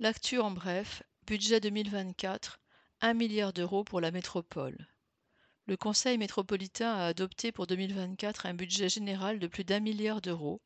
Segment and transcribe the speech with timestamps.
[0.00, 2.60] L'actu en bref, budget 2024,
[3.00, 4.86] 1 milliard d'euros pour la métropole.
[5.66, 10.62] Le Conseil métropolitain a adopté pour 2024 un budget général de plus d'un milliard d'euros,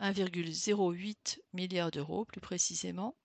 [0.00, 3.16] 1,08 milliard d'euros plus précisément.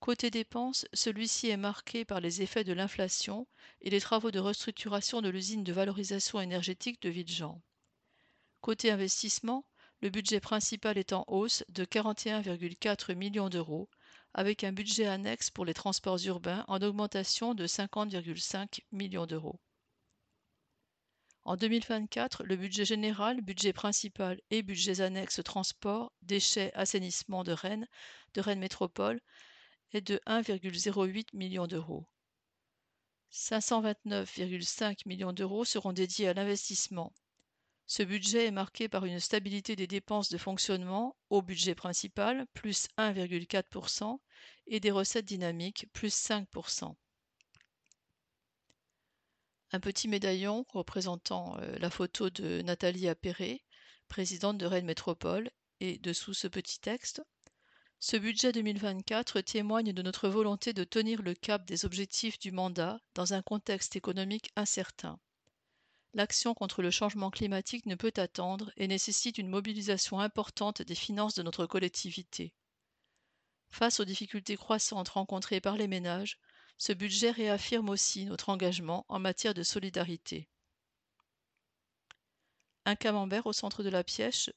[0.00, 3.46] Côté dépenses, celui-ci est marqué par les effets de l'inflation
[3.82, 7.62] et les travaux de restructuration de l'usine de valorisation énergétique de Villejean.
[8.60, 9.64] Côté investissement,
[10.00, 13.88] le budget principal est en hausse de 41,4 millions d'euros,
[14.34, 19.60] avec un budget annexe pour les transports urbains en augmentation de 50,5 millions d'euros.
[21.44, 27.88] En 2024, le budget général, budget principal et budgets annexes transport, déchets, assainissement de Rennes,
[28.34, 29.20] de Rennes Métropole
[29.92, 32.06] est de 1,08 million d'euros.
[33.32, 37.12] 529,5 millions d'euros seront dédiés à l'investissement.
[37.92, 42.86] Ce budget est marqué par une stabilité des dépenses de fonctionnement au budget principal, plus
[42.96, 44.20] 1,4%,
[44.68, 46.94] et des recettes dynamiques, plus 5%.
[49.72, 53.64] Un petit médaillon représentant euh, la photo de Nathalie Appéré,
[54.06, 55.50] présidente de Rennes Métropole,
[55.80, 57.20] et dessous ce petit texte.
[57.98, 63.00] Ce budget 2024 témoigne de notre volonté de tenir le cap des objectifs du mandat
[63.16, 65.18] dans un contexte économique incertain.
[66.12, 71.34] L'action contre le changement climatique ne peut attendre et nécessite une mobilisation importante des finances
[71.34, 72.52] de notre collectivité.
[73.70, 76.38] Face aux difficultés croissantes rencontrées par les ménages,
[76.78, 80.48] ce budget réaffirme aussi notre engagement en matière de solidarité.
[82.86, 84.50] Un camembert au centre de la pièce,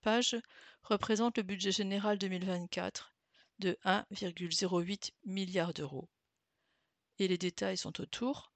[0.00, 0.36] page
[0.84, 3.14] représente le budget général 2024
[3.58, 6.08] de 1,08 milliard d'euros.
[7.18, 8.51] Et les détails sont autour.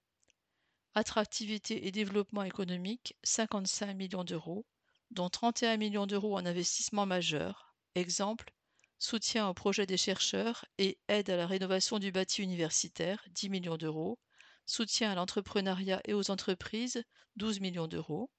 [0.98, 4.64] Attractivité et développement économique, 55 millions d'euros,
[5.10, 7.74] dont 31 millions d'euros en investissement majeur.
[7.94, 8.50] Exemple,
[8.98, 13.76] soutien au projet des chercheurs et aide à la rénovation du bâti universitaire, 10 millions
[13.76, 14.18] d'euros,
[14.64, 17.04] soutien à l'entrepreneuriat et aux entreprises,
[17.36, 18.30] 12 millions d'euros,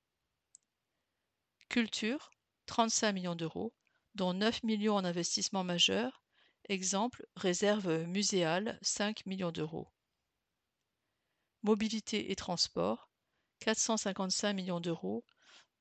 [1.69, 2.31] culture,
[2.65, 3.71] 35 millions d'euros,
[4.15, 6.23] dont 9 millions en investissement majeur,
[6.69, 9.91] exemple, réserve muséale, 5 millions d'euros.
[11.67, 13.09] Mobilité et transport,
[13.59, 15.25] 455 millions d'euros,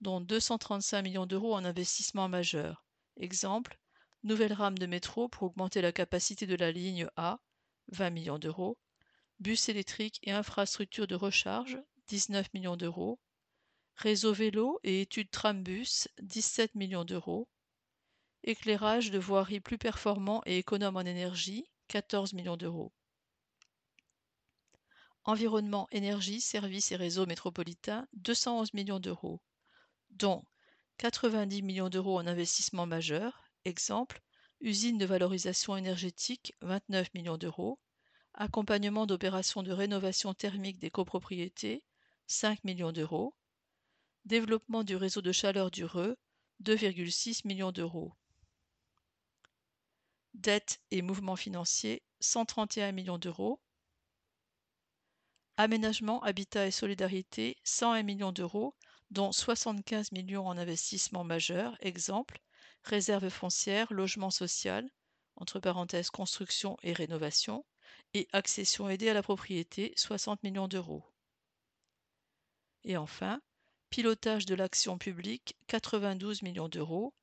[0.01, 2.85] dont 235 millions d'euros en investissement majeur,
[3.17, 3.79] exemple,
[4.25, 7.39] nouvelle rame de métro pour augmenter la capacité de la ligne A,
[7.93, 8.81] 20 millions d'euros,
[9.39, 13.21] bus électrique et infrastructures de recharge, 19 millions d'euros,
[13.95, 17.49] réseau vélo et études trambus, 17 millions d'euros,
[18.43, 22.93] éclairage de voiries plus performant et économe en énergie, 14 millions d'euros.
[25.27, 29.41] Environnement, énergie, services et réseaux métropolitains, 211 millions d'euros,
[30.11, 30.43] dont
[30.99, 34.23] 90 millions d'euros en investissement majeur, Exemple,
[34.61, 37.81] usine de valorisation énergétique, 29 millions d'euros.
[38.35, 41.83] Accompagnement d'opérations de rénovation thermique des copropriétés,
[42.29, 43.35] 5 millions d'euros.
[44.25, 46.17] Développement du réseau de chaleur du Reux,
[46.63, 48.13] 2,6 millions d'euros.
[50.35, 53.61] Dette et mouvements financiers, 131 millions d'euros.
[55.59, 58.75] Aménagement, habitat et solidarité, 101 millions d'euros,
[59.11, 61.77] dont 75 millions en investissement majeur.
[61.81, 62.41] Exemple,
[62.85, 64.91] réserve foncière, logement social,
[65.37, 67.65] entre parenthèses construction et rénovation,
[68.15, 71.05] et accession aidée à la propriété, 60 millions d'euros.
[72.85, 73.41] Et enfin,
[73.91, 77.15] pilotage de l'action publique, 92 millions d'euros,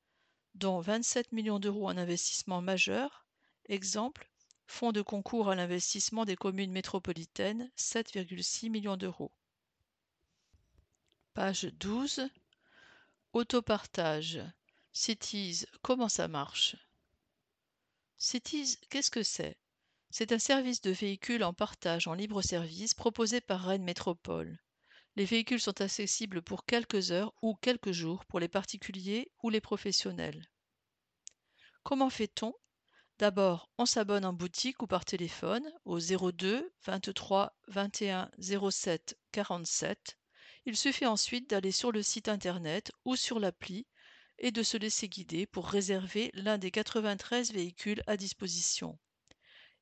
[0.54, 3.26] dont 27 millions d'euros en investissement majeur,
[3.68, 4.30] exemple,
[4.66, 9.32] fonds de concours à l'investissement des communes métropolitaines, 7,6 millions d'euros.
[11.34, 12.28] Page 12.
[13.32, 14.40] Autopartage.
[14.92, 16.76] Cities, comment ça marche?
[18.16, 19.56] Cities, qu'est-ce que c'est?
[20.10, 24.60] C'est un service de véhicules en partage en libre service proposé par Rennes Métropole.
[25.16, 29.60] Les véhicules sont accessibles pour quelques heures ou quelques jours pour les particuliers ou les
[29.60, 30.48] professionnels.
[31.82, 32.54] Comment fait-on?
[33.20, 40.18] D'abord, on s'abonne en boutique ou par téléphone au 02 23 21 07 47.
[40.66, 43.86] Il suffit ensuite d'aller sur le site internet ou sur l'appli
[44.38, 48.98] et de se laisser guider pour réserver l'un des 93 véhicules à disposition.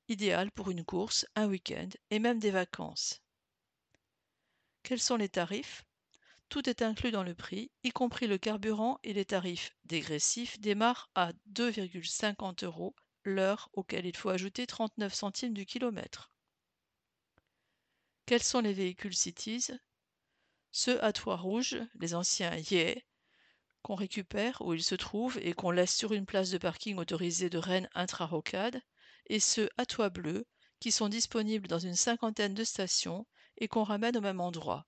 [0.08, 3.22] Idéal pour une course, un week-end et même des vacances.
[4.82, 5.86] Quels sont les tarifs?
[6.50, 11.08] Tout est inclus dans le prix, y compris le carburant et les tarifs dégressifs démarrent
[11.14, 16.32] à 2,50 euros l'heure auquel il faut ajouter 39 centimes du kilomètre.
[18.26, 19.70] Quels sont les véhicules Cities?
[20.70, 22.94] Ceux à toit rouge, les anciens Yeah,
[23.82, 27.50] qu'on récupère où il se trouve et qu'on laisse sur une place de parking autorisée
[27.50, 28.80] de Rennes intra-rocade,
[29.26, 30.46] et ceux à toit bleu,
[30.80, 33.26] qui sont disponibles dans une cinquantaine de stations
[33.58, 34.86] et qu'on ramène au même endroit.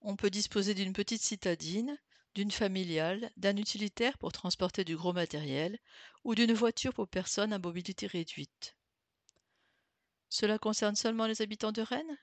[0.00, 1.98] On peut disposer d'une petite citadine,
[2.36, 5.78] d'une familiale, d'un utilitaire pour transporter du gros matériel
[6.22, 8.76] ou d'une voiture pour personnes à mobilité réduite.
[10.28, 12.18] Cela concerne seulement les habitants de Rennes?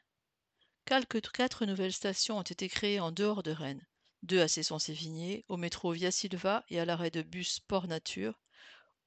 [0.85, 3.83] Quelques quatre nouvelles stations ont été créées en dehors de Rennes,
[4.21, 8.39] deux à Cesson-Sévigné, au métro Via Silva et à l'arrêt de bus Port Nature,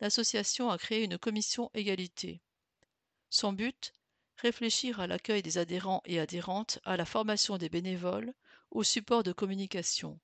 [0.00, 2.43] l'association a créé une commission égalité.
[3.31, 3.93] Son but
[4.37, 8.35] réfléchir à l'accueil des adhérents et adhérentes, à la formation des bénévoles,
[8.71, 10.21] au support de communication,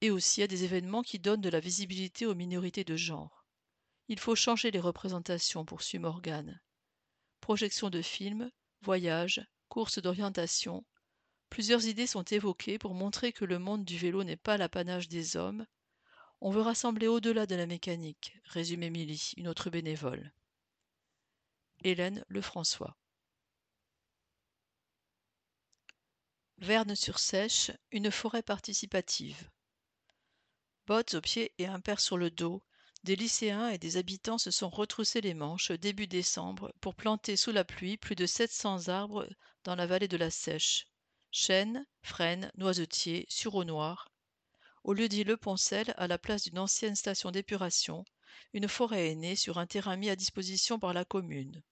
[0.00, 3.44] et aussi à des événements qui donnent de la visibilité aux minorités de genre.
[4.08, 6.60] Il faut changer les représentations, poursuit Morgane.
[7.40, 8.50] Projection de films,
[8.82, 10.84] voyages, courses d'orientation,
[11.50, 15.36] plusieurs idées sont évoquées pour montrer que le monde du vélo n'est pas l'apanage des
[15.36, 15.66] hommes.
[16.40, 20.32] On veut rassembler au-delà de la mécanique, résume Émilie, une autre bénévole.
[21.82, 22.96] Hélène Lefrançois.
[26.58, 29.50] Verne-sur-Sèche, une forêt participative.
[30.86, 32.62] Bottes aux pieds et un père sur le dos,
[33.02, 37.52] des lycéens et des habitants se sont retroussés les manches début décembre pour planter sous
[37.52, 39.28] la pluie plus de 700 arbres
[39.64, 40.86] dans la vallée de la Sèche.
[41.30, 44.10] Chênes, frênes, noisetiers, sureaux noirs.
[44.84, 48.06] Au lieu dit Le Poncel, à la place d'une ancienne station d'épuration,
[48.54, 51.62] une forêt est née sur un terrain mis à disposition par la commune.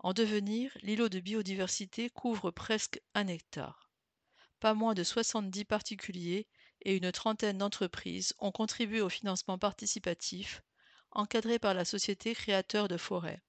[0.00, 3.87] En devenir, l'îlot de biodiversité couvre presque un hectare
[4.60, 6.46] pas moins de 70 particuliers
[6.82, 10.62] et une trentaine d'entreprises ont contribué au financement participatif,
[11.10, 13.42] encadré par la société créateur de forêts.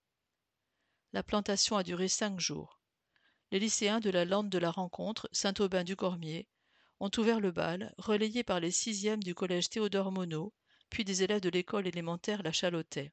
[1.14, 2.80] La plantation a duré cinq jours.
[3.52, 6.48] Les lycéens de la lande de la rencontre, Saint-Aubin-du-Cormier,
[7.00, 10.52] ont ouvert le bal, relayé par les sixièmes du collège Théodore Monod,
[10.90, 13.12] puis des élèves de l'école élémentaire La Chalotais.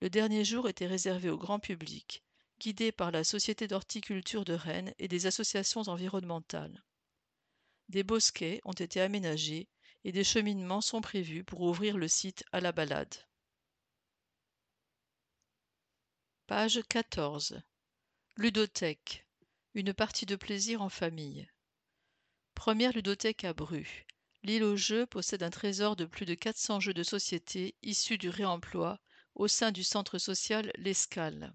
[0.00, 2.24] Le dernier jour était réservé au grand public,
[2.62, 6.84] guidés par la Société d'horticulture de Rennes et des associations environnementales.
[7.88, 9.68] Des bosquets ont été aménagés
[10.04, 13.26] et des cheminements sont prévus pour ouvrir le site à la balade.
[16.46, 17.60] Page 14.
[18.36, 19.26] Ludothèque.
[19.74, 21.50] Une partie de plaisir en famille.
[22.54, 24.06] Première ludothèque à Bru.
[24.44, 28.28] L'île aux jeux possède un trésor de plus de 400 jeux de société issus du
[28.28, 29.00] réemploi
[29.34, 31.52] au sein du centre social L'Escale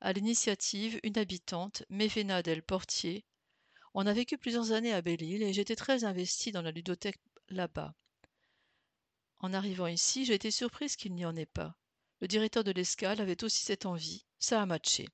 [0.00, 3.24] à l'initiative une habitante, Mévéna Del Portier.
[3.94, 7.94] On a vécu plusieurs années à Belle-Île et j'étais très investie dans la ludothèque là-bas.
[9.38, 11.76] En arrivant ici, j'ai été surprise qu'il n'y en ait pas.
[12.20, 15.06] Le directeur de l'escale avait aussi cette envie, ça a matché.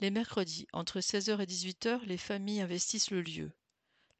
[0.00, 3.52] Les mercredis, entre 16h et 18h, les familles investissent le lieu.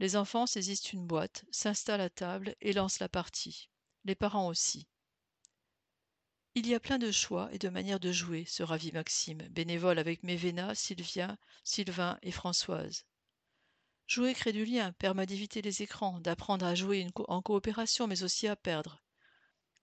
[0.00, 3.68] Les enfants saisissent une boîte, s'installent à table et lancent la partie.
[4.04, 4.88] Les parents aussi.
[6.58, 9.96] Il y a plein de choix et de manières de jouer, se ravit Maxime, bénévole
[9.96, 13.06] avec Mévéna, Sylvien, Sylvain et Françoise.
[14.08, 18.48] Jouer crée du lien, permet d'éviter les écrans, d'apprendre à jouer en coopération, mais aussi
[18.48, 19.00] à perdre.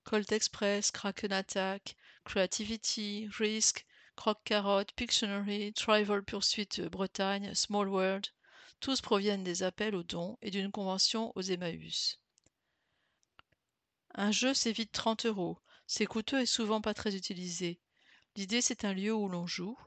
[0.04, 3.86] Colt Express, Kraken Attack, Creativity, Risk,
[4.18, 8.28] Croc Carotte, Pictionary, Tribal Pursuit Bretagne, Small World,
[8.82, 12.20] tous proviennent des appels aux dons et d'une convention aux Emmaüs.
[14.14, 15.58] Un jeu, c'est vite 30 euros.
[15.88, 17.80] C'est coûteux et souvent pas très utilisé.
[18.36, 19.78] L'idée, c'est un lieu où l'on joue,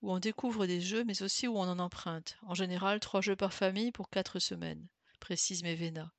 [0.00, 2.36] où on découvre des jeux, mais aussi où on en emprunte.
[2.42, 4.86] En général, trois jeux par famille pour quatre semaines,
[5.20, 6.12] précise Mévéna.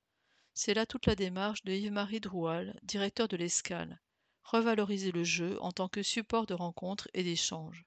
[0.53, 3.99] C'est là toute la démarche de Yves-Marie Droual, directeur de l'Escale.
[4.43, 7.85] Revaloriser le jeu en tant que support de rencontre et d'échange.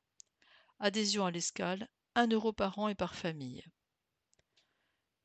[0.80, 3.62] Adhésion à l'Escale, 1 euro par an et par famille.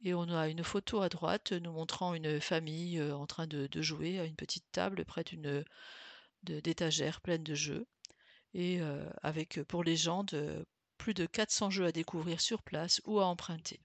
[0.04, 3.70] Et on a une photo à droite nous montrant une famille euh, en train de,
[3.82, 5.64] jouer à une petite table près d'une
[6.44, 7.88] d'étagères pleines de jeux
[8.54, 10.66] et euh, avec euh, pour légende
[10.98, 13.80] plus de 400 jeux à découvrir sur place ou à emprunter.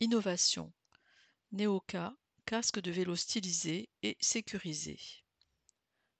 [0.00, 0.72] Innovation.
[1.52, 2.14] Neoka,
[2.46, 4.98] casque de vélo stylisé et sécurisé.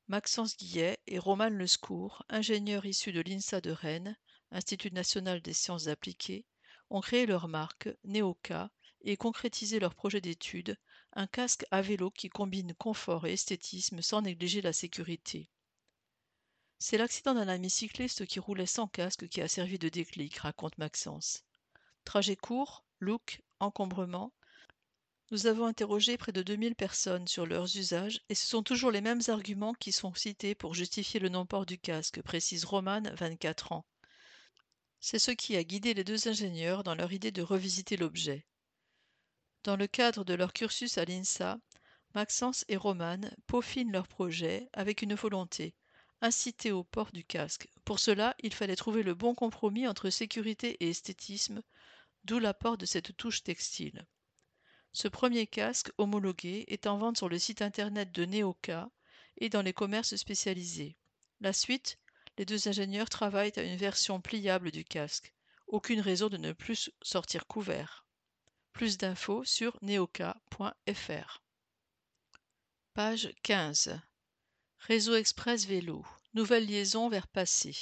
[0.09, 4.17] Maxence Guillet et Roman Lescourt, ingénieurs issus de l'INSA de Rennes,
[4.53, 6.45] Institut national des sciences appliquées,
[6.91, 8.71] ont créé leur marque, Neoka,
[9.03, 10.77] et concrétisé leur projet d'étude,
[11.13, 15.51] un casque à vélo qui combine confort et esthétisme sans négliger la sécurité.
[16.79, 20.79] C'est l'accident d'un ami cycliste qui roulait sans casque qui a servi de déclic, raconte
[20.79, 21.45] Maxence.
[22.05, 24.33] Trajet court, look, encombrement.
[25.31, 29.01] Nous avons interrogé près de 2000 personnes sur leurs usages et ce sont toujours les
[29.01, 33.85] mêmes arguments qui sont cités pour justifier le non-port du casque, précise Roman, 24 ans.
[35.01, 38.47] C'est ce qui a guidé les deux ingénieurs dans leur idée de revisiter l'objet.
[39.63, 41.59] Dans le cadre de leur cursus à l'INSA,
[42.15, 45.75] Maxence et Roman peaufinent leur projet avec une volonté
[46.23, 47.69] inciter au port du casque.
[47.85, 51.63] Pour cela, il fallait trouver le bon compromis entre sécurité et esthétisme,
[52.25, 54.07] d'où l'apport de cette touche textile.
[54.93, 58.91] Ce premier casque homologué est en vente sur le site internet de Neoka
[59.39, 60.97] et dans les commerces spécialisés.
[61.41, 61.99] La suite,
[62.39, 65.33] les deux ingénieurs travaillent à une version pliable du casque.
[65.69, 68.05] Aucune raison de ne plus sortir couvert.
[68.81, 71.43] Plus d'infos sur neoka.fr.
[72.95, 74.01] Page 15.
[74.79, 76.03] Réseau Express Vélo.
[76.33, 77.77] Nouvelle liaison vers Passé.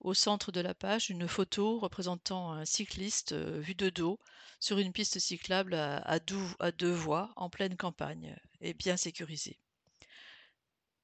[0.00, 4.18] Au centre de la page, une photo représentant un cycliste euh, vu de dos
[4.60, 9.58] sur une piste cyclable à, deux voies en pleine campagne et bien sécurisée.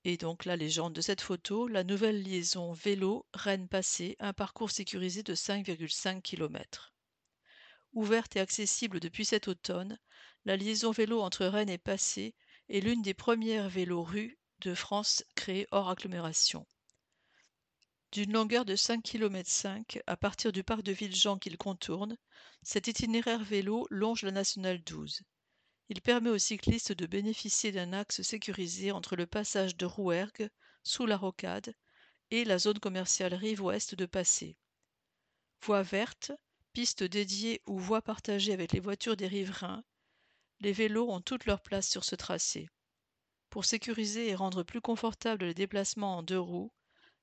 [0.04, 5.22] Et donc la légende de cette photo, la nouvelle liaison vélo Rennes-Passé, un parcours sécurisé
[5.22, 6.93] de 5,5 km.
[7.94, 10.00] Ouverte et accessible depuis cet automne,
[10.44, 12.34] la liaison vélo entre Rennes et Passé
[12.68, 16.66] est l'une des premières vélos-rues de France créées hors agglomération.
[18.10, 22.16] D'une longueur de 5 km 5 à partir du parc de Villejean qu'il contourne,
[22.62, 25.22] cet itinéraire vélo longe la nationale 12.
[25.88, 30.50] Il permet aux cyclistes de bénéficier d'un axe sécurisé entre le passage de Rouergue,
[30.82, 31.74] sous la rocade,
[32.32, 34.56] et la zone commerciale rive ouest de Passé.
[35.62, 36.32] Voie verte,
[36.74, 39.84] piste dédiée ou voie partagée avec les voitures des riverains,
[40.58, 42.68] les vélos ont toute leur place sur ce tracé.
[43.48, 46.72] Pour sécuriser et rendre plus confortable les déplacements en deux roues,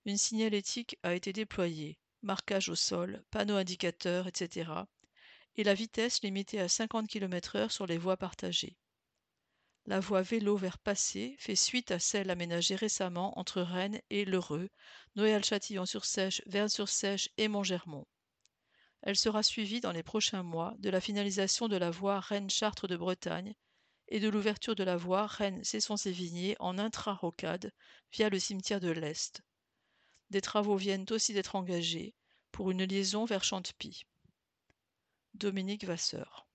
[0.06, 4.72] une signalétique a été déployée, marquage au sol, panneaux indicateurs, etc.,
[5.58, 8.78] et la vitesse limitée à 50 km/h sur les voies partagées.
[9.86, 14.70] La voie vélo vers Passé fait suite à celle aménagée récemment entre Rennes et Lheureux,
[15.18, 18.06] Noël-Châtillon-sur-Sèche, Verne-sur-Sèche et Montgermont.
[19.02, 22.98] Elle sera suivie dans les prochains mois de la finalisation de la voie Rennes-Chartres de
[22.98, 23.56] Bretagne
[24.10, 27.74] et de l'ouverture de la voie Rennes-Cesson-Sévigné en intra-rocade
[28.12, 29.42] via le cimetière de l'Est.
[30.30, 32.14] Des travaux viennent aussi d'être engagés
[32.52, 34.06] pour une liaison vers Chantepie.
[35.34, 36.48] Dominique Vasseur.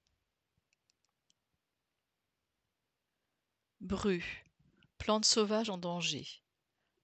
[3.81, 4.45] Bru.
[4.99, 6.27] Plantes sauvages en danger.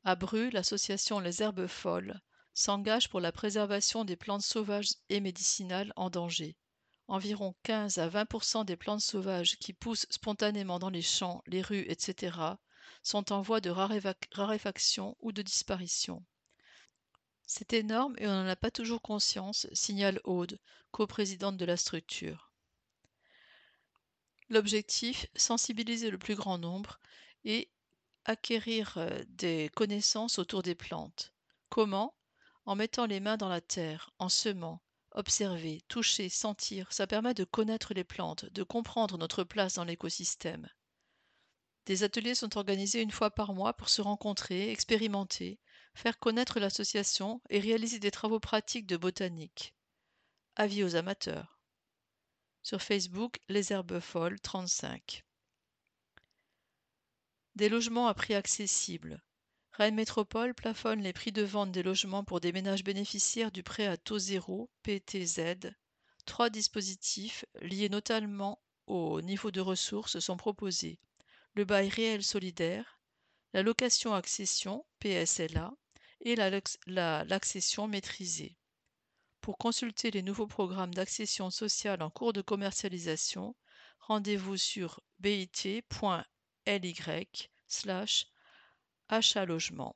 [0.04, 2.20] À Bru, l'association Les Herbes Folles
[2.54, 6.56] s'engage pour la préservation des plantes sauvages et médicinales en danger.
[7.08, 11.84] Environ 15 à 20% des plantes sauvages qui poussent spontanément dans les champs, les rues,
[11.88, 12.38] etc.,
[13.02, 16.24] sont en voie de raréfaction ou de disparition.
[17.44, 20.58] C'est énorme et on n'en a pas toujours conscience, signale Aude,
[20.90, 22.52] coprésidente de la structure.
[24.48, 27.00] L'objectif, sensibiliser le plus grand nombre
[27.44, 27.70] et
[28.24, 31.32] acquérir euh, des connaissances autour des plantes.
[31.68, 32.14] Comment?
[32.64, 37.44] En mettant les mains dans la terre, en semant, observer, toucher, sentir, ça permet de
[37.44, 40.68] connaître les plantes, de comprendre notre place dans l'écosystème.
[41.86, 45.58] Des ateliers sont organisés une fois par mois pour se rencontrer, expérimenter,
[45.94, 49.74] faire connaître l'association et réaliser des travaux pratiques de botanique.
[50.54, 51.58] Avis aux amateurs.
[52.62, 55.24] Sur Facebook, Les Herbes Folles 35.
[57.56, 59.20] Des logements à prix accessible.
[59.74, 63.86] Rennes Métropole plafonne les prix de vente des logements pour des ménages bénéficiaires du prêt
[63.86, 65.72] à taux zéro PTZ.
[66.26, 71.00] Trois dispositifs, liés notamment au niveau de ressources, sont proposés.
[71.54, 73.00] Le bail réel solidaire,
[73.54, 75.72] la location accession PSLA
[76.20, 78.58] et l'accession maîtrisée.
[79.40, 83.56] Pour consulter les nouveaux programmes d'accession sociale en cours de commercialisation,
[84.00, 85.82] rendez-vous sur bit.ly
[89.12, 89.94] Achat Logement.